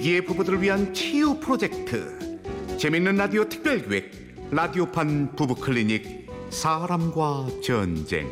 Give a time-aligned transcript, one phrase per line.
[0.00, 2.40] 위기의 부부들을 위한 치유 프로젝트
[2.78, 8.26] 재밌는 라디오 특별기획 라디오판 부부 클리닉 사람과 전쟁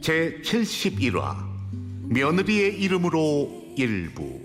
[0.00, 1.36] 제 71화
[2.08, 4.40] 며느리의 이름으로 일부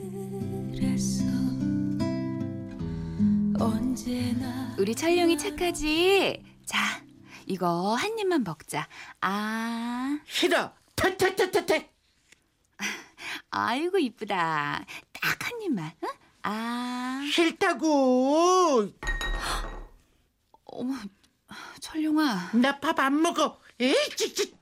[4.77, 6.43] 우리 촬영이 착하지?
[6.65, 7.03] 자,
[7.47, 8.87] 이거 한 입만 먹자.
[9.21, 10.71] 아, 싫어.
[10.95, 11.96] 퇴퇴퇴퇴퇴.
[13.51, 14.85] 아이고 이쁘다.
[15.13, 15.91] 딱 한 입만.
[16.03, 16.09] 응?
[16.43, 18.89] 아, 싫다고.
[20.65, 20.93] 어머,
[21.79, 22.51] 철룡아.
[22.53, 23.59] 나 밥 안 먹어.
[23.79, 24.53] 에이, 찌찌.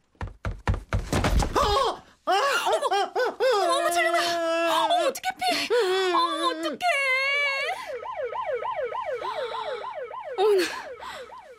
[1.56, 4.84] 어, 어머, 철룡아.
[4.84, 5.74] 어머, 어떡해, 피.
[6.14, 6.80] 어머, 어떡해.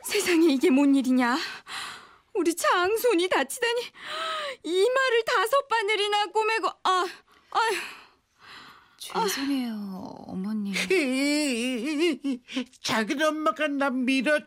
[0.05, 1.37] 세상에 이게 뭔 일이냐?
[2.35, 3.81] 우리 장손이 다치다니
[4.67, 7.07] 이마를 다섯 바늘이나 꼬매고 아,
[7.51, 7.77] 아휴
[8.99, 10.75] 죄송해요, 어머님.
[12.83, 14.47] 작은 엄마가 나 밀었다.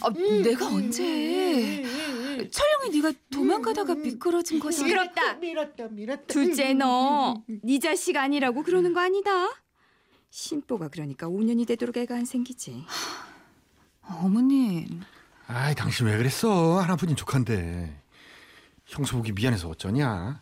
[0.00, 0.10] 아,
[0.42, 1.84] 내가 언제?
[2.50, 4.78] 철룡이 네가 도망가다가 미끄러진 거지.
[4.78, 5.34] 시끄럽다.
[5.34, 6.24] 밀었다, 밀었다.
[6.26, 9.48] 둘째 너, 네 자식 아니라고 그러는 거 아니다.
[10.30, 12.84] 신보가 그러니까 5년이 되도록 애가 안 생기지.
[14.20, 15.02] 어머님.
[15.52, 18.02] 아이 당신 왜 그랬어 하나뿐인 조카인데
[18.86, 20.40] 형수 보기 미안해서 어쩌냐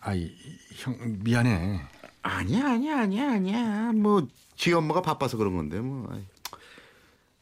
[0.00, 0.34] 아이
[0.76, 1.80] 형 미안해
[2.22, 4.26] 아니야 아니야 아니야 아니야 뭐
[4.58, 6.26] 지 엄마가 바빠서 그런 건데 뭐 아이.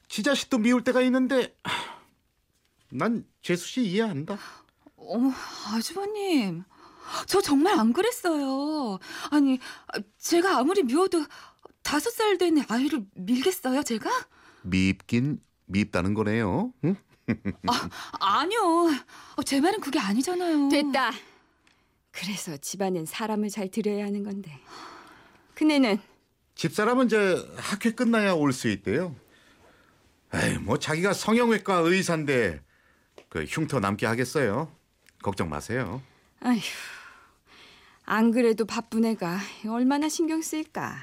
[0.07, 1.99] 지 자식도 미울 때가 있는데 하,
[2.91, 4.37] 난 재수 씨 이해한다
[4.99, 5.33] 어머,
[5.73, 6.65] 아주버님.
[7.27, 8.99] 저 정말 안 그랬어요.
[9.31, 9.61] 아니,
[10.19, 11.25] 제가 아무리 미워도
[11.83, 14.11] 다섯 살 된 아이를 밀겠어요, 제가?
[14.63, 16.97] 밉긴 밉다는 거네요 응?
[18.21, 18.91] 아니요.
[19.45, 20.69] 제 말은 그게 아니잖아요.
[20.69, 21.11] 됐다.
[22.13, 24.59] 그래서 집안엔 사람을 잘 들여야 하는 건데.
[25.55, 25.99] 그네는
[26.55, 29.15] 집사람은 이제 학회 끝나야 올 수 있대요
[30.35, 32.63] 에이 뭐 자기가 성형외과 의사인데
[33.29, 34.71] 그 흉터 남게 하겠어요
[35.23, 36.01] 걱정 마세요
[36.41, 36.61] 아휴
[38.05, 40.97] 안 그래도 바쁜 애가 얼마나 신경 쓰일까.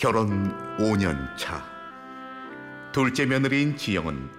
[0.00, 1.62] 결혼 5년 차.
[2.90, 4.30] 둘째 며느리인 지영은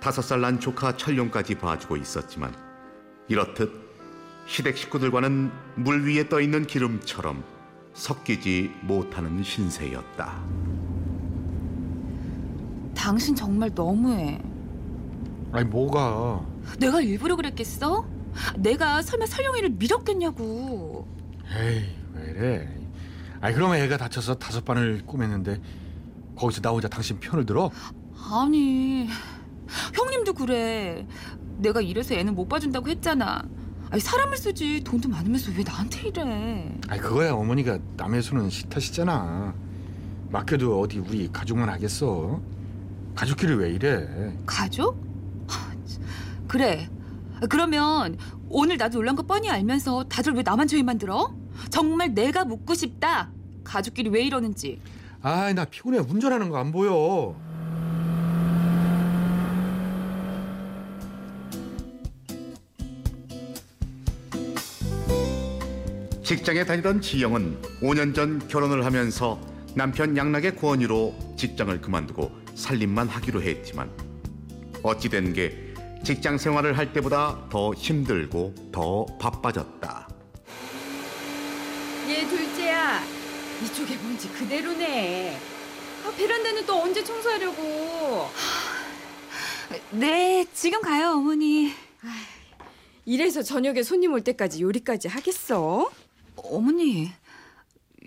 [0.00, 2.52] 다섯 살 난 조카 철룡까지 봐주고 있었지만
[3.28, 3.70] 이렇듯
[4.46, 7.44] 시댁 식구들과는 물 위에 떠 있는 기름처럼
[7.92, 10.42] 섞이지 못하는 신세였다.
[12.96, 14.40] 당신 정말 너무해.
[15.52, 16.44] 아니 뭐가
[16.80, 18.04] 내가 일부러 그랬겠어?
[18.56, 21.06] 내가 설마 설영이를 밀었겠냐고.
[21.56, 22.83] 에이 왜 이래
[23.44, 25.60] 아이 그러면 애가 다쳐서 다섯 반을 꼬맸는데
[26.34, 27.70] 거기서 나 혼자 당신 편을 들어
[28.30, 29.06] 아니,
[29.92, 31.06] 형님도 그래.
[31.58, 33.42] 내가 이래서 애는 못 봐준다고 했잖아.
[33.90, 36.74] 아니, 사람을 쓰지 돈도 많으면서 왜 나한테 이래?
[36.88, 39.54] 아이 그거야 어머니가 남의 손은 싫다시잖아
[40.30, 42.40] 맡겨도 어디 우리 가족만 하겠어
[43.14, 45.04] 가족끼리 왜 이래 가족?
[46.48, 46.88] 그래.
[47.50, 48.16] 그러면
[48.48, 51.34] 오늘 나도 놀란 거 뻔히 알면서 다들 왜 나만 죄인만 들어?
[51.68, 53.33] 정말 내가 묻고 싶다.
[53.64, 54.80] 가족끼리 왜 이러는지.
[55.22, 57.34] 아이 나 피곤해 운전하는 거 안 보여
[66.22, 69.38] 직장에 다니던 지영은 5년 전 결혼을 하면서
[69.74, 73.90] 남편 양락의 권유로 직장을 그만두고 살림만 하기로 했지만
[74.82, 80.08] 어찌된 게 직장 생활을 할 때보다 더 힘들고 더 바빠졌다.
[82.08, 83.00] 얘 둘째야
[83.62, 85.38] 이쪽에 뭔지 그대로네.
[86.04, 88.28] 아, 베란다는 또 언제 청소하려고?
[89.92, 91.72] 네, 지금 가요, 어머니.
[93.06, 95.90] 이래서 저녁에 손님 올 때까지 요리까지 하겠어?
[96.36, 97.10] 어머니,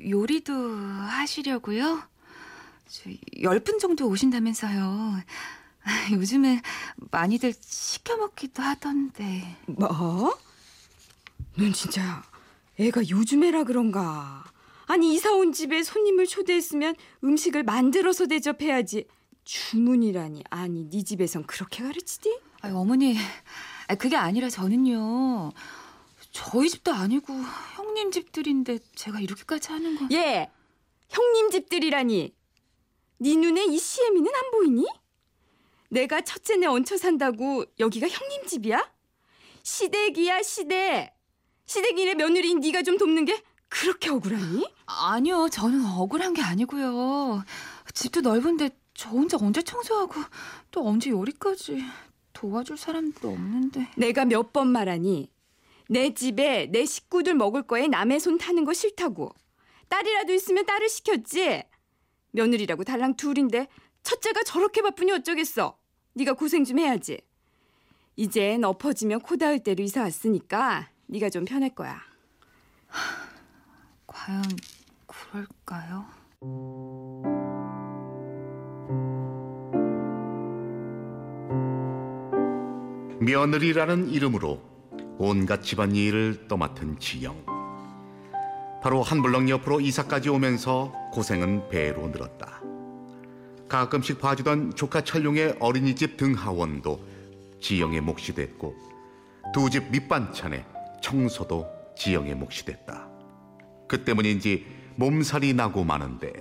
[0.09, 2.03] 요리도 하시려고요?
[3.41, 5.17] 열 분 정도 오신다면서요.
[6.13, 6.61] 요즘에
[7.11, 9.57] 많이들 시켜 먹기도 하던데.
[9.65, 10.37] 뭐?
[11.57, 12.23] 넌 진짜
[12.79, 14.43] 애가 요즘 애라 그런가?
[14.87, 19.05] 아니 이사 온 집에 손님을 초대했으면 음식을 만들어서 대접해야지.
[19.43, 22.39] 주문이라니 아니 네 집에선 그렇게 가르치디?
[22.61, 23.15] 아니, 어머니,
[23.87, 25.51] 아, 그게 아니라 저는요.
[26.31, 27.33] 저희 집도 아니고
[27.75, 30.11] 형님 집들인데 제가 이렇게까지 하는 건.
[30.11, 30.49] 예,
[31.09, 32.33] 형님 집들이라니.
[33.19, 34.85] 네 눈에 이 시애미는 안 보이니?
[35.89, 38.89] 내가 첫째네 얹혀 산다고 여기가 형님 집이야?
[39.63, 41.11] 시댁이야 시댁.
[41.65, 44.65] 시댁이네 며느리인 네가 좀 돕는 게 그렇게 억울하니?
[44.85, 47.43] 아니요, 저는 억울한 게 아니고요.
[47.93, 50.15] 집도 넓은데 저 혼자 언제 청소하고
[50.71, 51.83] 또 언제 요리까지
[52.33, 53.89] 도와줄 사람도 없는데.
[53.97, 55.31] 내가 몇 번 말하니
[55.89, 59.33] 내 집에 내 식구들 먹을 거에 남의 손 타는 거 싫다고.
[59.89, 61.63] 딸이라도 있으면 딸을 시켰지.
[62.31, 63.67] 며느리라고 달랑 둘인데
[64.03, 65.77] 첫째가 저렇게 바쁘니 어쩌겠어.
[66.13, 67.19] 네가 고생 좀 해야지.
[68.15, 72.01] 이젠 엎어지면 코 닿을 대로 이사 왔으니까 네가 좀 편할 거야.
[74.17, 74.41] 과연
[75.05, 76.05] 그럴까요?
[83.19, 84.61] 며느리라는 이름으로
[85.19, 87.45] 온갖 집안일을 떠맡은 지영.
[88.81, 92.61] 바로 한블럭 옆으로 이사까지 오면서 고생은 배로 늘었다.
[93.67, 96.99] 가끔씩 봐주던 조카 철룡의 어린이집 등하원도
[97.59, 98.75] 지영의 몫이 됐고
[99.53, 100.65] 두 집 밑반찬에
[101.01, 101.67] 청소도
[101.97, 103.16] 지영의 몫이 됐다.
[103.87, 104.65] 그 때문인지
[104.97, 106.31] 몸살이 나고 마는데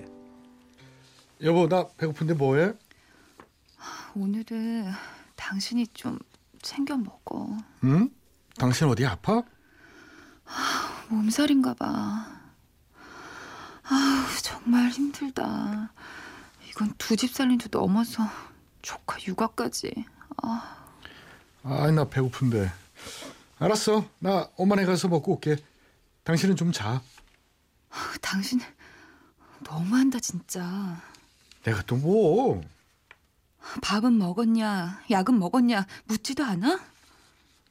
[1.42, 2.72] 여보 나 배고픈데 뭐해?
[4.14, 4.90] 오늘은
[5.36, 6.18] 당신이 좀
[6.62, 7.56] 챙겨 먹어.
[7.84, 8.08] 응?
[8.56, 9.42] 당신 어디 아파?
[11.08, 12.26] 몸살인가 봐.
[13.84, 15.92] 아우, 정말 힘들다.
[16.70, 18.24] 이건 두 집 살림도 넘어서
[18.80, 19.92] 조카 육아까지.
[21.62, 22.72] 아이 나 배고픈데.
[23.58, 24.06] 알았어.
[24.18, 25.56] 나 엄마네 가서 먹고 올게.
[26.24, 27.02] 당신은 좀 자.
[28.20, 28.60] 당신
[29.60, 31.00] 너무한다 진짜.
[31.62, 32.62] 내가 또 뭐?
[33.82, 36.80] 밥은 먹었냐, 약은 먹었냐 묻지도 않아?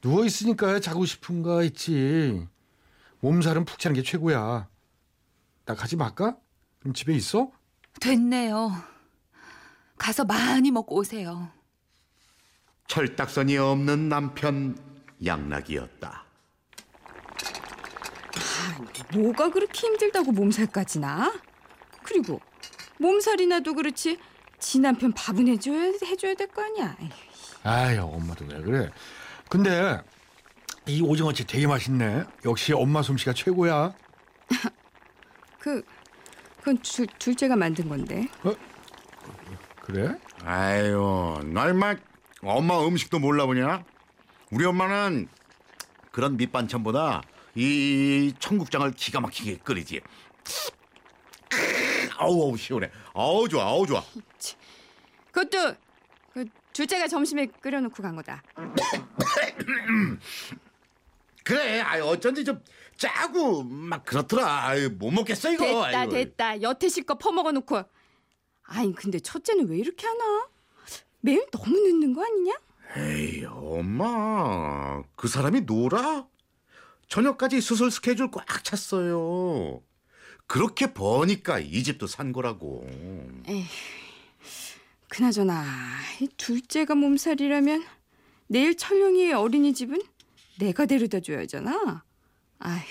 [0.02, 2.46] 누워 있으니까 자고 싶은가 있지.
[3.20, 4.68] 몸살은 푹 자는 게 최고야.
[5.64, 6.36] 나 가지 말까?
[6.80, 7.50] 그럼 집에 있어?
[8.00, 8.70] 됐네요.
[9.96, 11.50] 가서 많이 먹고 오세요.
[12.88, 14.78] 철딱선이 없는 남편
[15.24, 16.25] 양락이었다.
[19.12, 21.32] 뭐가 그렇게 힘들다고 몸살까지 나?
[22.02, 22.40] 그리고
[22.98, 24.18] 몸살이 나도 그렇지
[24.58, 26.96] 지 남편 밥은 해줘야 해줘야 될 거 아니야.
[27.62, 28.90] 아유 엄마도 왜 그래?
[29.48, 30.00] 근데
[30.86, 32.24] 이 오징어채 되게 맛있네.
[32.44, 33.94] 역시 엄마 솜씨가 최고야.
[35.58, 35.82] 그
[36.58, 38.28] 그건 줄, 둘째가 만든 건데.
[39.82, 40.16] 그래?
[40.44, 41.98] 아유, 널막
[42.42, 43.84] 엄마 음식도 몰라 보냐?
[44.50, 45.28] 우리 엄마는
[46.10, 47.22] 그런 밑반찬보다
[47.56, 50.00] 이 청국장을 기가 막히게 끓이지.
[52.18, 52.90] 아우, 아우 시원해.
[53.14, 54.02] 아우 좋아, 아우 좋아.
[55.32, 55.74] 그것도
[56.32, 58.42] 그 둘째가 점심에 끓여놓고 간 거다.
[61.42, 62.62] 그래, 아유 어쩐지 좀
[62.96, 64.66] 짜고 막 그렇더라.
[64.66, 65.64] 아유 못 먹겠어 이거.
[65.64, 66.12] 됐다 아이고.
[66.12, 67.82] 됐다 여태실 거 퍼먹어 놓고.
[68.64, 70.48] 아니 근데 첫째는 왜 이렇게 하나?
[71.20, 72.54] 매일 너무 늦는 거 아니냐?
[72.96, 75.02] 에이, 엄마.
[75.16, 76.26] 그 사람이 놀아?
[77.08, 79.82] 저녁까지 수술 스케줄 꽉 찼어요.
[80.46, 82.86] 그렇게 버니까 이 집도 산 거라고.
[85.08, 85.64] 그나저나
[86.20, 87.84] 이 둘째가 몸살이라면
[88.48, 90.00] 내일 철룡이의 어린이집은
[90.58, 92.04] 내가 데려다 줘야잖아.
[92.58, 92.82] 아휴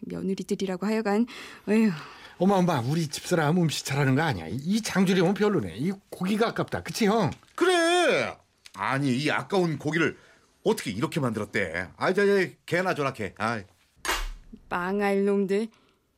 [0.00, 1.26] 며느리들이라고 하여간
[1.68, 1.90] 에휴
[2.38, 4.46] 엄마 엄마 우리 집사람 음식 잘하는 거 아니야.
[4.48, 5.76] 이 장조림은 별로네.
[5.76, 6.82] 이 고기가 아깝다.
[6.82, 7.30] 그치 형?
[7.56, 8.36] 그래.
[8.74, 10.16] 아니, 이 아까운 고기를
[10.64, 11.88] 어떻게 이렇게 만들었대?
[11.96, 13.34] 아, 저, 저, 개나 줘라, 개.
[13.38, 13.62] 아,
[14.68, 15.68] 망할 놈들.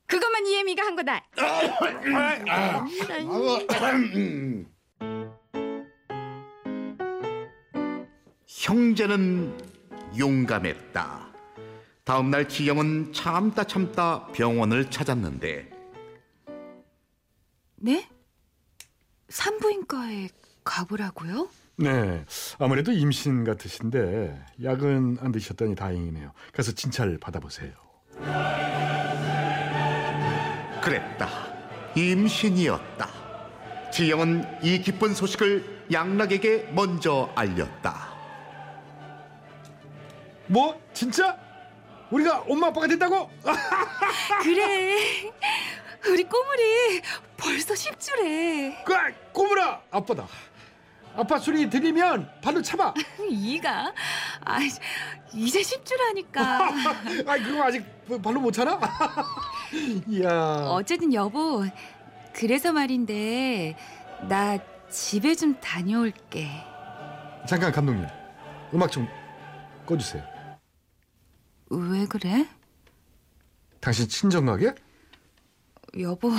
[0.06, 1.22] 그것만 이혜미가 한 거다.
[8.46, 9.56] 형제는
[10.18, 11.30] 용감했다.
[12.04, 15.70] 다음 날 지영은 참다 참다 병원을 찾았는데
[17.76, 18.08] 네?
[19.28, 20.28] 산부인과에
[20.64, 21.48] 가보라고요?
[21.80, 22.26] 네.
[22.58, 26.32] 아무래도 임신 같으신데 약은 안 드셨다니 다행이네요.
[26.52, 27.72] 가서 진찰 받아보세요.
[30.82, 31.28] 그랬다.
[31.96, 33.08] 임신이었다.
[33.92, 38.10] 지영은 이 기쁜 소식을 양락에게 먼저 알렸다.
[40.48, 40.78] 뭐?
[40.92, 41.38] 진짜?
[42.10, 43.30] 우리가 엄마 아빠가 됐다고?
[44.42, 45.32] 그래.
[46.08, 47.02] 우리 꼬물이
[47.38, 48.84] 벌써 10주래.
[48.84, 48.94] 그
[49.32, 50.26] 꼬물아 아빠다.
[51.16, 52.94] 아빠 소리 들리면 발로 차봐.
[53.28, 53.92] 이가
[54.44, 54.58] 아
[55.34, 56.36] 이제 10주라니까.
[57.26, 57.84] 아 그거 아직
[58.22, 58.78] 발로 못 차나?
[60.08, 60.30] 이야.
[60.70, 61.64] 어쨌든 여보
[62.32, 63.76] 그래서 말인데
[64.28, 64.58] 나
[64.90, 66.48] 집에 좀 다녀올게.
[67.48, 68.06] 잠깐 감독님
[68.74, 69.06] 음악 좀
[69.86, 70.22] 꺼주세요.
[71.70, 72.46] 왜 그래?
[73.80, 74.74] 당신 친정 가게?
[75.98, 76.30] 여보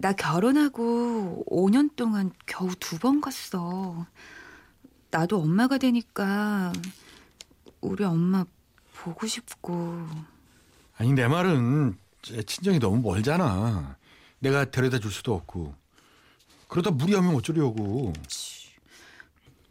[0.00, 4.06] 나 결혼하고 5년 동안 겨우 두 번 갔어.
[5.10, 6.72] 나도 엄마가 되니까
[7.80, 8.44] 우리 엄마
[8.94, 10.06] 보고 싶고
[10.96, 13.96] 아니 내 말은 제 친정이 너무 멀잖아.
[14.38, 15.74] 내가 데려다 줄 수도 없고.
[16.68, 18.12] 그러다 무리하면 어쩌려고.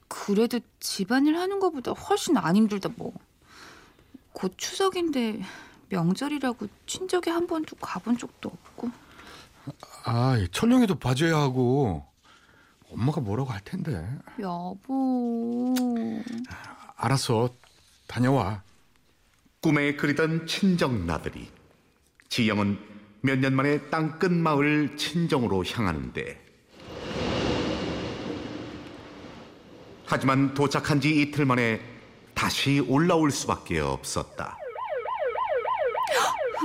[0.08, 3.14] 그래도 집안일 하는 것보다 훨씬 안 힘들다 뭐.
[4.34, 5.42] 곧 추석인데
[5.90, 8.92] 명절이라고 친정에 한 번도 가본 적도 없고.
[10.06, 12.06] 아, 철룡이도 봐줘야 하고.
[12.92, 14.04] 엄마가 뭐라고 할 텐데.
[14.40, 15.76] 여보.
[16.96, 17.50] 알았어.
[18.08, 18.64] 다녀와.
[19.62, 21.52] 꿈에 그리던 친정 나들이
[22.30, 22.80] 지영은
[23.22, 26.46] 몇 년 만에 땅끝 마을 친정으로 향하는데
[30.06, 31.82] 하지만 도착한 지 이틀 만에
[32.34, 34.58] 다시 올라올 수밖에 없었다.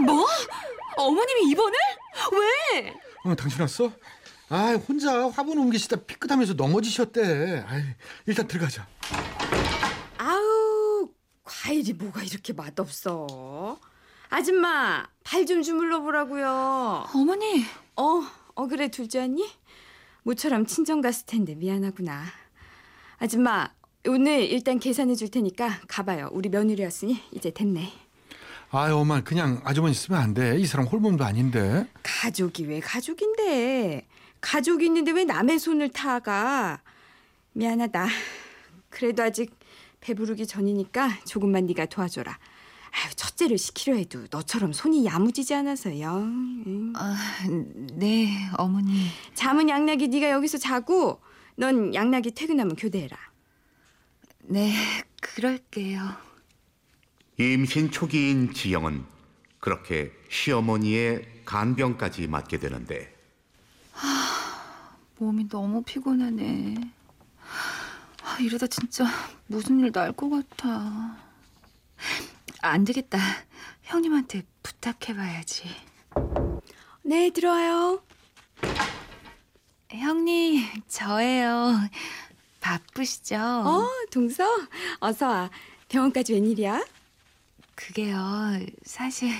[0.07, 0.25] 뭐?
[0.97, 1.77] 어머님이 입원을?
[2.33, 2.94] 왜?
[3.25, 3.92] 어, 당신 왔어?
[4.49, 7.64] 아, 혼자 화분 옮기시다 피끗하면서 넘어지셨대.
[7.66, 7.83] 아이,
[8.26, 8.87] 일단 들어가자.
[10.18, 11.09] 아우
[11.42, 13.78] 과일이 뭐가 이렇게 맛없어?
[14.30, 17.06] 아줌마 발 좀 주물러 보라고요.
[17.14, 17.64] 어머니.
[17.97, 18.23] 어,
[18.54, 19.49] 어 그래 둘째 언니?
[20.23, 22.25] 모처럼 친정 갔을 텐데 미안하구나.
[23.18, 23.71] 아줌마
[24.06, 26.28] 오늘 일단 계산해 줄 테니까 가봐요.
[26.33, 27.92] 우리 며느리 왔으니 이제 됐네.
[28.76, 30.59] 아유, 엄마 그냥 아주머니 쓰면 안 돼.
[30.59, 31.87] 이 사람 홀몸도 아닌데.
[32.02, 34.07] 가족이 왜 가족인데?
[34.40, 36.81] 가족이 있는데 왜 남의 손을 타가?
[37.52, 38.07] 미안하다.
[38.90, 39.57] 그래도 아직
[40.00, 42.33] 배부르기 전이니까 조금만 네가 도와줘라.
[42.33, 46.12] 아유, 첫째를 시키려 해도 너처럼 손이 야무지지 않아서요.
[46.66, 46.93] 응.
[46.97, 47.16] 아,
[47.93, 49.07] 네, 어머니.
[49.35, 51.21] 잠은 양락이 네가 여기서 자고
[51.57, 53.16] 넌 양락이 퇴근하면 교대해라.
[54.43, 54.75] 네,
[55.21, 56.34] 그럴게요.
[57.38, 59.05] 임신 초기인 지영은
[59.59, 63.12] 그렇게 시어머니의 간병까지 맡게 되는데
[65.19, 66.75] 몸이 너무 피곤하네.
[68.23, 69.07] 아, 이러다 진짜
[69.47, 71.17] 무슨 일 날 것 같아.
[72.62, 73.19] 안 되겠다.
[73.83, 75.64] 형님한테 부탁해봐야지.
[77.03, 78.03] 네, 들어와요.
[79.91, 81.75] 형님, 저예요.
[82.61, 83.37] 바쁘시죠?
[83.37, 84.45] 어, 동서?
[85.00, 85.50] 어서 와.
[85.88, 86.83] 병원까지 웬일이야?
[87.75, 88.19] 그게요.
[88.85, 89.31] 사실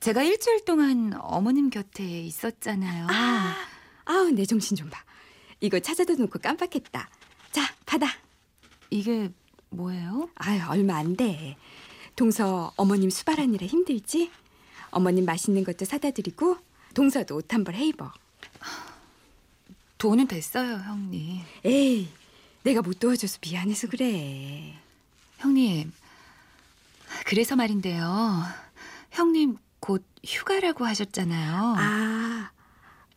[0.00, 3.06] 제가 일주일 동안 어머님 곁에 있었잖아요.
[3.10, 3.56] 아,
[4.04, 5.02] 아우, 내 정신 좀 봐.
[5.60, 7.08] 이거 찾아다 놓고 깜빡했다.
[7.52, 8.06] 자, 받아.
[8.90, 9.30] 이게
[9.70, 10.28] 뭐예요?
[10.34, 11.56] 아유, 얼마 안 돼.
[12.16, 14.30] 동서 어머님 수발하느라 힘들지?
[14.90, 16.56] 어머님 맛있는 것도 사다 드리고
[16.94, 18.12] 동서도 옷 한 벌 해 입어.
[19.98, 21.40] 돈은 됐어요, 형님.
[21.64, 22.08] 에이,
[22.62, 24.74] 내가 못 도와줘서 미안해서 그래.
[25.38, 25.92] 형님.
[27.24, 28.42] 그래서 말인데요.
[29.10, 31.74] 형님 곧 휴가라고 하셨잖아요.
[31.78, 32.50] 아,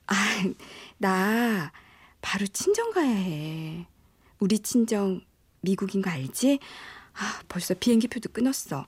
[0.07, 0.15] 아,
[0.97, 1.71] 나
[2.21, 3.87] 바로 친정 가야 해.
[4.39, 5.21] 우리 친정
[5.61, 6.59] 미국인 거 알지?
[7.13, 8.85] 아, 벌써 비행기표도 끊었어.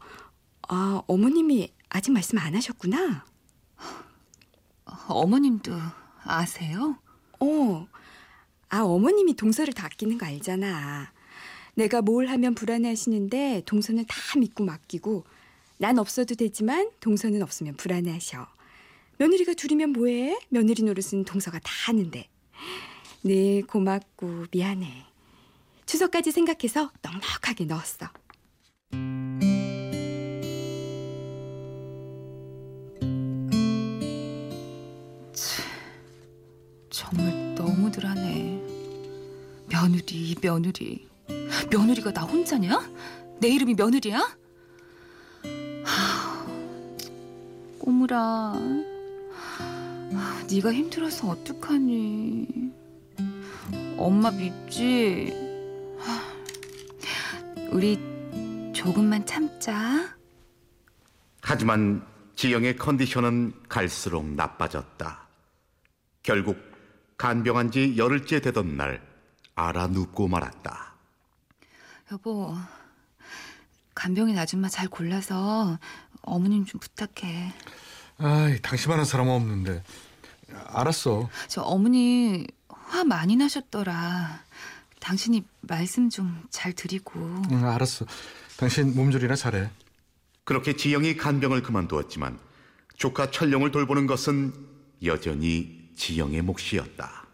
[0.67, 3.25] 아, 어머님이 아직 말씀 안 하셨구나.
[5.07, 5.71] 어머님도
[6.23, 6.97] 아세요?
[7.39, 7.87] 어,
[8.69, 11.11] 아, 어머님이 동서를 다 아끼는 거 알잖아.
[11.75, 15.25] 내가 뭘 하면 불안해 하시는데 동서는 다 믿고 맡기고
[15.77, 18.47] 난 없어도 되지만 동서는 없으면 불안해 하셔.
[19.17, 20.39] 며느리가 둘이면 뭐해?
[20.49, 22.27] 며느리 노릇은 동서가 다 하는데.
[23.23, 25.05] 늘 고맙고 미안해.
[25.85, 28.07] 추석까지 생각해서 넉넉하게 넣었어.
[36.89, 38.61] 정말 너무들 하네.
[39.69, 41.14] 며느리, 며느리.
[41.71, 42.91] 며느리가 나 혼자냐?
[43.39, 44.19] 내 이름이 며느리야?
[45.83, 46.45] 하,
[47.79, 48.17] 꼬물아.
[50.13, 52.47] 아, 네가 힘들어서 어떡하니?
[53.97, 55.33] 엄마 믿지?
[55.99, 56.21] 하,
[57.71, 57.99] 우리
[58.73, 60.15] 조금만 참자.
[61.41, 62.05] 하지만
[62.35, 65.27] 지영의 컨디션은 갈수록 나빠졌다.
[66.23, 66.57] 결국
[67.17, 69.01] 간병한 지 열흘째 되던 날
[69.55, 70.84] 알아 눕고 말았다.
[72.11, 72.55] 여보,
[73.95, 75.79] 간병인 아줌마 잘 골라서
[76.21, 77.53] 어머님 좀 부탁해.
[78.17, 79.83] 아이, 당신만한 사람은 없는데.
[80.67, 81.29] 알았어.
[81.47, 84.43] 저 어머니 화 많이 나셨더라.
[84.99, 87.19] 당신이 말씀 좀 잘 드리고.
[87.51, 88.05] 응, 알았어.
[88.57, 89.69] 당신 몸조리나 잘해.
[90.45, 92.39] 그렇게 지영이 간병을 그만두었지만
[92.95, 94.53] 조카 철룡을 돌보는 것은
[95.03, 97.25] 여전히 지영의 몫이었다.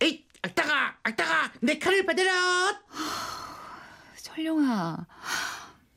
[0.00, 2.80] 에이, 악다가, 악다가, 내 칼을 받아라.
[4.20, 5.06] 철룡아,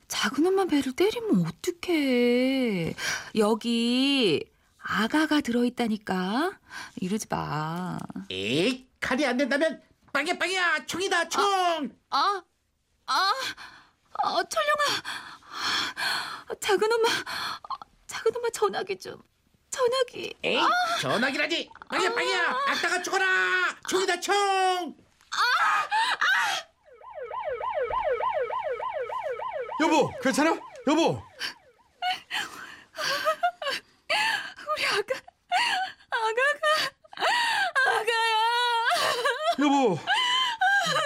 [0.08, 2.94] 작은 엄마 배를 때리면 어떡해.
[3.38, 4.46] 여기
[4.78, 6.52] 아가가 들어있다니까.
[6.98, 7.98] 이러지 마.
[8.30, 9.82] 에이, 칼이 안 된다면
[10.14, 11.44] 빵야 빵야 총이다 총.
[12.12, 12.44] 아,
[13.08, 13.34] 아,
[14.24, 15.02] 아, 철룡아.
[16.60, 17.10] 작은 엄마,
[18.06, 19.20] 작은 엄마 전화기 좀.
[19.72, 20.36] 전화기.
[20.44, 20.60] 에이
[21.02, 23.26] 전화기라니 빵이야 빵이야 악다가 죽어라
[23.90, 24.96] 총이다 총
[29.86, 30.50] 여보, 괜찮아?
[30.88, 31.22] 여보.
[34.74, 35.22] 우리 아가,
[36.10, 36.92] 아가가,
[37.86, 38.36] 아가야.
[39.60, 40.00] 여보.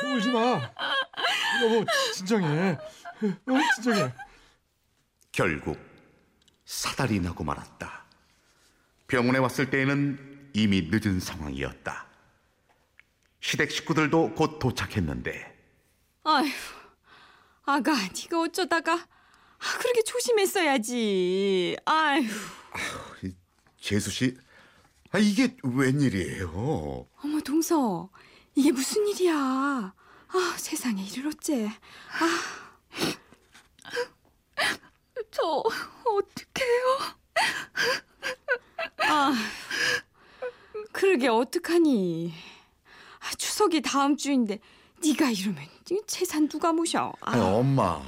[0.08, 0.72] 울지 마.
[1.62, 2.72] 여보, 진정해.
[2.72, 2.80] 어,
[3.76, 4.14] 진정해.
[5.34, 5.78] 결국
[6.64, 8.06] 사달이 나고 말았다.
[9.08, 12.08] 병원에 왔을 때에는 이미 늦은 상황이었다.
[13.42, 15.58] 시댁 식구들도 곧 도착했는데
[16.24, 16.46] 아휴,
[17.70, 21.78] 아가, 네가 어쩌다가 아, 그렇게 조심했어야지.
[21.86, 22.24] 아휴,
[23.80, 24.36] 재수 씨,
[25.12, 27.08] 아, 이게 웬일이에요?
[27.24, 28.10] 어머 동서,
[28.56, 29.36] 이게 무슨 일이야?
[29.36, 31.70] 아, 세상에 이를 어째?
[35.30, 37.00] 저 어떡해요?
[39.10, 39.34] 아,
[40.92, 42.34] 그러게 어떡하니?
[43.20, 44.60] 아, 추석이 다음 주인데
[45.04, 47.14] 네가 이러면 이 재산 누가 모셔?
[47.22, 48.02] 아, 아니, 엄마,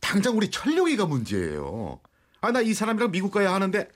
[0.00, 2.00] 당장 우리 철룡이가 문제예요.
[2.40, 3.88] 아, 나 이 사람이랑 미국 가야 하는데,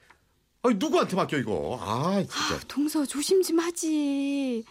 [0.63, 1.79] 아, 누구한테 맡겨 이거?
[1.81, 2.61] 아, 진짜.
[2.69, 4.65] 동서 조심 좀 하지.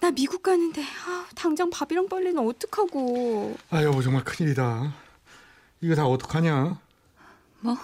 [0.00, 3.56] 나 미국 가는데 아, 당장 밥이랑 빨래는 어떡하고?
[3.68, 4.94] 아, 여보, 정말 큰일이다.
[5.82, 6.80] 이거 다 어떡하냐?
[7.60, 7.76] 뭐?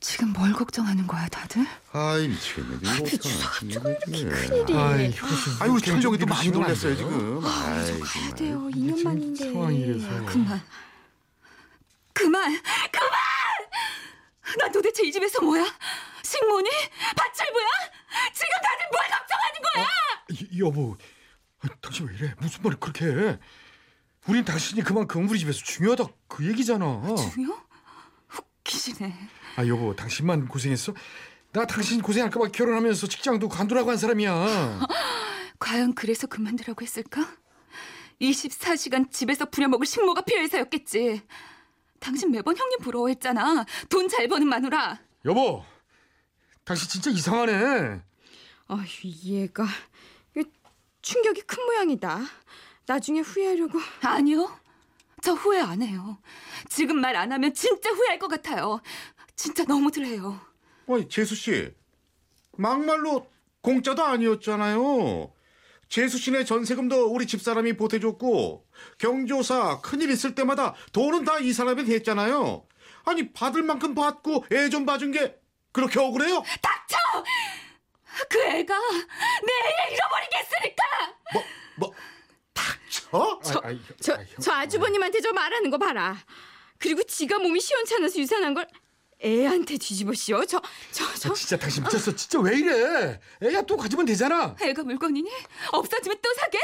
[0.00, 1.66] 지금 뭘 걱정하는 거야, 다들?
[1.92, 2.76] 아이 미치겠네.
[2.80, 3.90] 이거 어떡하나.
[4.30, 4.74] 큰일이.
[4.80, 6.96] 아이, 철룡이도 좀 많이 놀랐어요?
[6.96, 7.44] 지금.
[7.44, 8.34] 아이, 저 가야.
[8.34, 8.70] 돼요.
[8.70, 9.52] 이게 2년 지금 만인데.
[9.52, 10.08] 상황이 이래서.
[10.24, 10.62] 그만.
[12.14, 12.52] 그만!
[12.90, 13.18] 그만!
[14.58, 15.64] 난 도대체 이 집에서 뭐야?
[16.22, 16.68] 식모니?
[17.16, 17.66] 밭출부야?
[18.32, 19.86] 지금 다들 뭘 걱정하는 거야?
[20.30, 20.96] 이- 여보,
[21.62, 22.34] 아, 당신 왜 이래?
[22.38, 23.38] 무슨 말을 그렇게 해?
[24.26, 27.02] 우린 당신이 그만큼 우리 집에서 중요하다 그 얘기잖아.
[27.32, 27.58] 중요?
[28.64, 29.28] 웃기시네.
[29.56, 30.94] 아 여보, 당신만 고생했어?
[31.52, 34.80] 나 당신 고생할까봐 결혼하면서 직장도 관두라고 한 사람이야.
[35.58, 37.26] 과연 그래서 그만두라고 했을까?
[38.20, 41.22] 24시간 집에서 부려먹을 식모가 필요해서였겠지.
[41.98, 43.64] 당신 매번 형님 부러워했잖아.
[43.88, 44.98] 돈 잘 버는 마누라.
[45.24, 45.64] 여보,
[46.64, 48.00] 당신 진짜 이상하네.
[48.68, 48.84] 아휴,
[49.24, 49.66] 얘가
[50.36, 50.48] 이거
[51.02, 52.20] 충격이 큰 모양이다.
[52.86, 53.78] 나중에 후회하려고.
[54.02, 54.58] 아니요.
[55.22, 56.18] 저 후회 안 해요.
[56.68, 58.80] 지금 말 안 하면 진짜 후회할 것 같아요.
[59.40, 60.38] 진짜 너무들 해요.
[60.86, 61.72] 아니 재수 씨,
[62.58, 63.26] 막말로
[63.62, 65.32] 공짜도 아니었잖아요.
[65.88, 68.66] 재수 씨네 전세금도 우리 집사람이 보태줬고
[68.98, 72.66] 경조사 큰일 있을 때마다 돈은 다 이 사람이 했잖아요.
[73.04, 75.34] 아니 받을 만큼 받고 애 좀 봐준 게
[75.72, 76.42] 그렇게 억울해요?
[76.60, 76.96] 닥쳐!
[78.28, 80.84] 그 애가 내 애를 잃어버리겠으니까!
[81.32, 81.42] 뭐
[81.76, 81.94] 뭐
[82.52, 83.40] 닥쳐?
[83.42, 84.36] 저, 아, 아이, 저, 아이, 형.
[84.40, 86.14] 저 아주버님한테 저 말하는 거 봐라.
[86.78, 88.68] 그리고 지가 몸이 시원찮아서 유산한 걸
[89.24, 90.44] 애한테 뒤집어 씌워.
[90.46, 91.30] 저, 저, 저.
[91.30, 92.14] 아, 진짜 당신 미쳤어.
[92.14, 93.20] 진짜 왜 이래?
[93.42, 94.56] 애야 또 가지면 되잖아.
[94.60, 95.30] 애가 물건이니?
[95.72, 96.58] 없어지면 또 사게?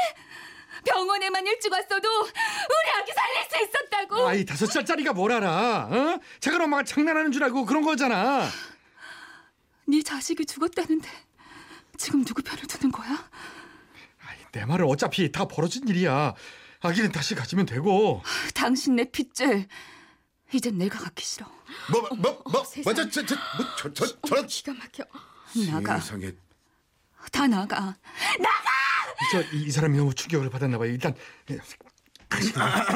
[0.84, 4.28] 병원에만 일찍 왔어도 우리 아기 살릴 수 있었다고!
[4.28, 5.88] 아이 다섯 살짜리가 뭘 알아?
[5.90, 6.20] 어?
[6.40, 8.48] 작은 엄마가 장난하는 줄 알고 그런 거잖아.
[9.88, 11.08] 네 자식이 죽었다는데
[11.96, 13.28] 지금 누구 편을 드는 거야?
[14.26, 16.34] 아이, 내 말은 어차피 다 벌어진 일이야.
[16.80, 18.22] 아기는 다시 가지면 되고.
[18.54, 19.66] 당신 내 핏줄
[20.52, 21.46] 이젠 내가 갖기 싫어.
[21.90, 22.84] 뭐 뭐뭐 어머, 세상에.
[22.94, 23.36] 맞아 저저
[23.94, 25.04] 저 저런 기가 막혀.
[25.70, 26.00] 나가.
[26.00, 26.32] 세상에
[27.32, 27.96] 다 나가.
[29.32, 30.90] 저, 이, 이 사람이 너무 충격을 받았나 봐요.
[30.90, 31.14] 일단
[31.50, 31.58] 예,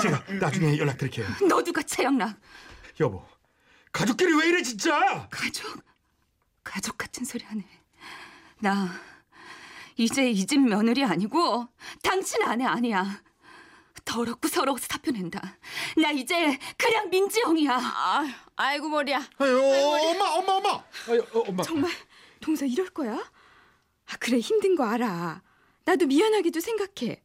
[0.00, 1.26] 제가 나중에 연락드릴게요.
[1.48, 2.38] 너 누가 최영락?
[3.00, 3.26] 여보,
[3.92, 5.26] 가족끼리 왜 이래 진짜?
[5.30, 5.82] 가족?
[6.62, 7.64] 가족 같은 소리 하네.
[8.60, 8.92] 나
[9.96, 11.66] 이제 이 집 며느리 아니고
[12.02, 13.22] 당신 아내 아니야.
[14.04, 15.40] 더럽고 서러워서 사표 낸다.
[15.96, 17.76] 나 이제 그냥 민지영이야.
[17.76, 19.18] 아, 아이고 머리야.
[19.38, 21.62] 아유 엄마 엄마 엄마 아유, 어, 엄마.
[21.62, 21.90] 정말
[22.40, 23.14] 동서 이럴 거야?
[23.14, 25.42] 아, 그래 힘든 거 알아.
[25.84, 27.22] 나도 미안하게도 생각해.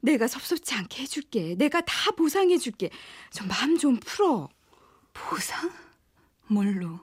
[0.00, 1.54] 내가 섭섭지 않게 해줄게.
[1.56, 2.90] 내가 다 보상해줄게.
[3.32, 4.48] 좀 마음 좀 풀어.
[5.12, 5.70] 보상?
[6.48, 7.00] 뭘로?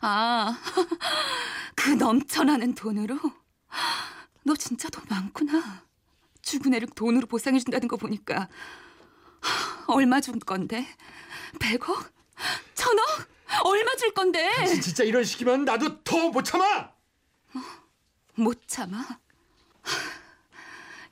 [0.00, 0.56] 아,
[1.74, 3.18] 그 넘쳐나는 돈으로?
[4.44, 5.82] 너 진짜 돈 많구나.
[6.44, 8.48] 죽은 애를 돈으로 보상해 준다는 거 보니까.
[9.86, 10.86] 얼마 준 건데?
[11.58, 12.10] 100억?
[12.74, 13.02] 천억?
[13.64, 14.50] 얼마 줄 건데?
[14.56, 16.90] 당신 진짜 이런 식이면 나도 더 못 참아.
[18.36, 19.20] 못 참아.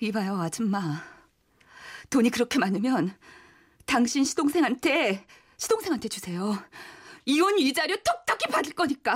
[0.01, 1.05] 이봐요, 아줌마.
[2.11, 3.17] 돈이 그렇게 많으면
[3.87, 6.63] 당신 시동생한테, 시동생한테 주세요.
[7.25, 9.15] 이혼 이자료 톡톡히 받을 거니까.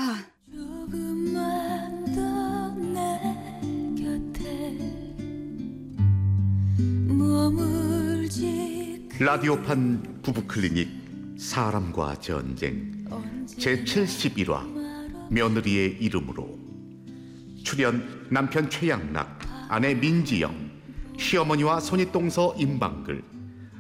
[9.19, 13.07] 라디오판 부부 클리닉 사람과 전쟁
[13.47, 16.59] 제71화 며느리의 이름으로
[17.65, 20.71] 출연 남편 최양락 아내 민지영
[21.19, 23.23] 시어머니와 손윗동서 임방글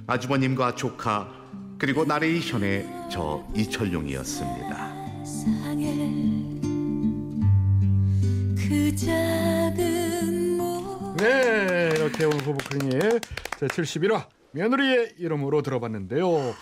[0.06, 1.30] 아주버님과 조카
[1.76, 4.94] 그리고 나레이션의 저 이철용이었습니다.
[8.56, 8.96] 그
[11.18, 13.20] 네, 이렇게 오늘 부부클리닉
[13.60, 16.54] 제 71화 며느리의 이름으로 들어봤는데요.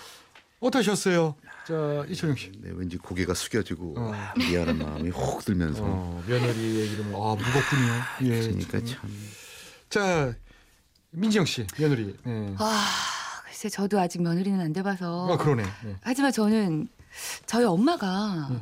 [0.61, 1.37] 어떠셨어요?
[1.67, 2.51] 자, 이철용 씨.
[2.61, 4.13] 네, 왠지 고개가 숙여지고 어.
[4.13, 8.33] 아, 미안한 마음이 혹 들면서 어, 며느리의 이름 아 무겁군요.
[8.33, 8.41] 예.
[8.41, 9.11] 그러니까 참
[9.89, 10.35] 자,
[11.11, 12.17] 민지영 씨 며느리.
[12.25, 12.55] 네.
[12.59, 12.85] 아,
[13.47, 15.33] 글쎄 저도 아직 며느리는 안 돼봐서.
[15.33, 15.63] 아 그러네.
[15.85, 15.97] 네.
[16.03, 16.89] 하지만 저는
[17.47, 18.59] 저희 엄마가 네.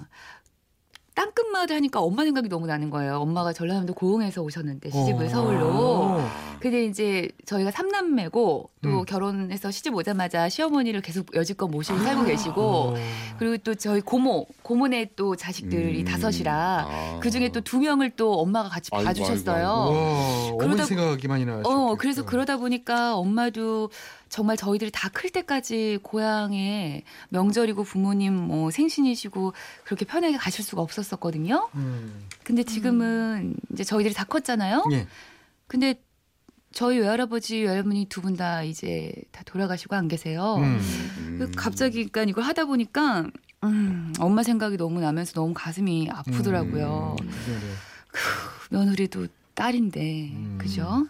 [1.15, 3.17] 땅끝마을 하니까 엄마 생각이 너무 나는 거예요.
[3.19, 5.29] 엄마가 전라남도 고흥에서 오셨는데 시집을 어.
[5.29, 6.21] 서울로.
[6.59, 9.05] 근데 이제 저희가 삼남매고 또 음.
[9.05, 12.95] 결혼해서 시집 오자마자 시어머니를 계속 여지껏 모시고 살고 계시고 어.
[13.39, 16.05] 그리고 또 저희 고모 고모네 또 자식들이 음.
[16.05, 17.19] 다섯이라 아.
[17.21, 19.67] 그 중에 또 두 명을 또 엄마가 같이 아이고, 봐주셨어요.
[19.69, 21.69] 아이고, 와, 어머니 그러다- 생각이 많이 나죠.
[21.69, 23.91] 어, 그래서 그러다 보니까 엄마도
[24.33, 29.53] 정말 저희들이 다 클 때까지 고향에 명절이고 부모님 뭐 생신이시고
[29.85, 31.69] 그렇게 편하게 가실 수가 없었었거든요.
[31.75, 32.27] 음.
[32.43, 34.85] 근데 지금은 이제 저희들이 다 컸잖아요.
[34.93, 35.07] 예.
[35.67, 36.01] 근데
[36.73, 40.57] 저희 외할아버지, 외할머니 두 분 다 이제 다 돌아가시고 안 계세요.
[40.57, 41.37] 음.
[41.39, 43.27] 그 갑자기 그러니까 이걸 하다 보니까
[43.65, 47.17] 음, 엄마 생각이 너무 나면서 너무 가슴이 아프더라고요.
[47.21, 47.59] 네, 네.
[48.71, 50.57] 며느리도 딸인데 음.
[50.59, 51.07] 그죠?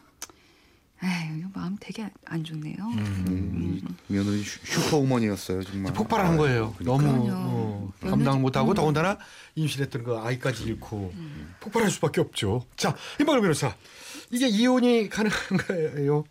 [1.05, 2.77] 에휴, 마음 되게 안 좋네요.
[2.79, 5.93] 음, 이 며느리 슈- 슈퍼우먼이었어요 정말.
[5.93, 6.75] 폭발한 거예요.
[6.81, 7.29] 너무 그럼요.
[7.33, 8.75] 어, 감당 못하고 음.
[8.75, 9.19] 더군다나
[9.57, 11.13] 임신했던 그 아이까지 잃고
[11.61, 12.65] 폭발할 수밖에 없죠.
[12.77, 13.75] 자, 임박을 변호사.
[14.31, 16.25] 이게 이혼이 가능한가요?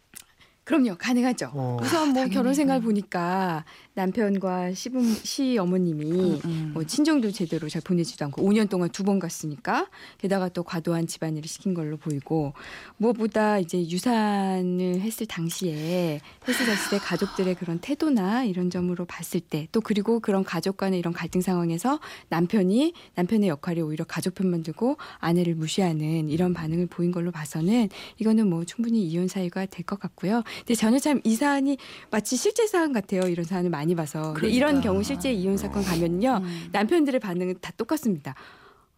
[0.71, 1.51] 그럼요, 가능하죠.
[1.53, 1.77] 어.
[1.81, 2.33] 우선 뭐 당연히.
[2.33, 6.71] 결혼 생활 보니까 남편과 시부 시 어머님이 음.
[6.73, 9.87] 뭐 친정도 제대로 잘 보내지도 않고 5년 동안 두 번 갔으니까
[10.19, 12.53] 게다가 또 과도한 집안일을 시킨 걸로 보이고
[12.97, 19.81] 무엇보다 이제 유산을 했을 당시에 했을 때 가족들의 그런 태도나 이런 점으로 봤을 때 또
[19.81, 25.55] 그리고 그런 가족 간의 이런 갈등 상황에서 남편이 남편의 역할이 오히려 가족 편만 두고 아내를
[25.55, 30.43] 무시하는 이런 반응을 보인 걸로 봐서는 이거는 뭐 충분히 이혼 사유가 될 것 같고요.
[30.61, 31.77] 근데 저는 참 이 사안이
[32.09, 33.21] 마치 실제 사안 같아요.
[33.27, 34.33] 이런 사안을 많이 봐서.
[34.33, 34.89] 근데 이런 그러니까.
[34.91, 36.39] 경우 실제 이혼 사건 가면요.
[36.43, 36.69] 음.
[36.71, 38.33] 남편들의 반응은 다 똑같습니다.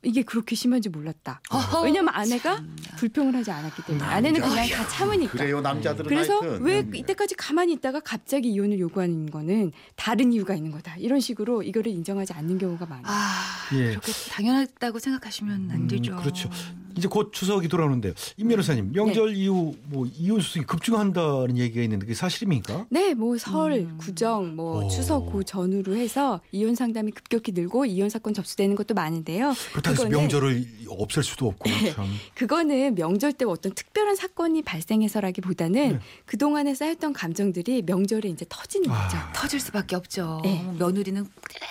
[0.05, 1.39] 이게 그렇게 심한지 몰랐다.
[1.49, 2.73] 어허, 왜냐면 아내가 참나.
[2.97, 5.31] 불평을 하지 않았기 때문에 아내는 그냥 다 참으니까.
[5.31, 6.61] 그래요 남자들은 그래서 하여튼.
[6.63, 6.93] 왜 음.
[6.95, 10.97] 이때까지 가만히 있다가 갑자기 이혼을 요구하는 거는 다른 이유가 있는 거다.
[10.97, 13.05] 이런 식으로 이거를 인정하지 않는 경우가 많아요.
[13.07, 13.43] 아,
[13.75, 13.89] 예.
[13.91, 16.15] 그렇게 당연하다고 생각하시면 안 음, 되죠.
[16.17, 16.49] 그렇죠.
[16.97, 18.13] 이제 곧 추석이 돌아오는데요.
[18.37, 22.87] 임 변호사님, 명절 이후 뭐 이혼 수준이 급증한다는 얘기가 있는데 그게 사실입니까?
[22.89, 23.97] 네, 뭐 설, 음.
[23.97, 24.87] 구정, 뭐 오.
[24.87, 29.53] 추석 그 전후로 해서 이혼 상담이 급격히 늘고 이혼 사건 접수되는 것도 많은데요.
[29.71, 32.05] 그렇다고 명절을 없앨 수도 없고 참.
[32.35, 35.99] 그거는 명절 때 어떤 특별한 사건이 발생해서라기보다는 네.
[36.25, 39.07] 그 동안에 쌓였던 감정들이 명절에 이제 터지는 아.
[39.07, 39.17] 거죠.
[39.33, 40.41] 터질 수밖에 없죠.
[40.43, 40.65] 네.
[40.77, 41.25] 며느리는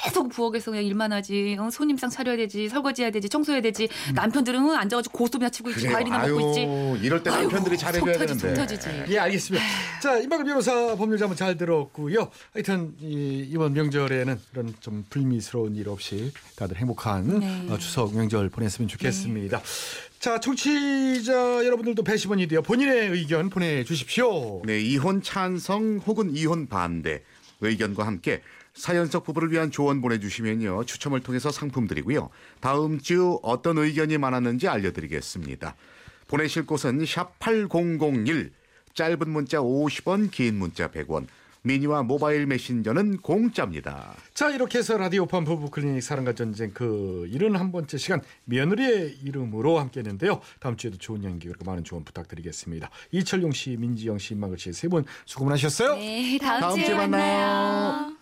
[0.05, 1.57] 계속 부엌에서 그냥 일만 하지.
[1.59, 2.69] 어, 손님상 차려야 되지.
[2.69, 3.29] 설거지해야 되지.
[3.29, 3.89] 청소해야 되지.
[4.15, 5.83] 남편들은 어, 앉아가지고 고스톱이나 치고 있지.
[5.83, 5.93] 그래요.
[5.95, 6.51] 과일이나 아유, 먹고
[6.97, 7.07] 있지.
[7.07, 8.49] 이럴 때 남편들이 잘해줘야 되는데.
[8.49, 8.89] 속 터지지.
[9.09, 9.65] 예, 알겠습니다.
[10.03, 12.31] 자, 임박을 변호사 법률 자문 잘 들었고요.
[12.53, 17.67] 하여튼 이, 이번 명절에는 이런 좀 불미스러운 일 없이 다들 행복한 네.
[17.71, 19.61] 어, 추석 명절 보냈으면 좋겠습니다.
[20.19, 24.63] 자, 청취자 여러분들도 배심원이 되어 본인의 의견 보내주십시오.
[24.65, 27.23] 네, 이혼 찬성 혹은 이혼 반대
[27.61, 28.41] 의견과 함께
[28.75, 32.31] 사연석 부부를 위한 조언 보내주시면요 추첨을 통해서 상품 드리고요
[32.61, 35.77] 다음 주 어떤 의견이 많았는지 알려드리겠습니다.
[36.29, 38.51] 보내실 곳은 샵 #8001
[38.95, 41.27] 짧은 문자 50원, 긴 문자 100원.
[41.65, 44.15] 미니와 모바일 메신저는 공짜입니다.
[44.35, 50.41] 자, 이렇게 해서 라디오판 부부 클리닉 사랑과 전쟁 그 71번째 시간 며느리의 이름으로 함께 했는데요.
[50.59, 52.91] 다음 주에도 좋은 연기 그리고 많은 조언 부탁드리겠습니다.
[53.13, 55.95] 이철용 씨, 민지영 씨, 임망글 씨세 분 수고 많으셨어요.
[55.95, 57.47] 네, 다음, 다음 주에 주에 만나요.
[57.47, 58.22] 만나요.